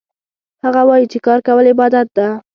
[0.63, 2.27] هغه وایي چې کار کول عبادت ده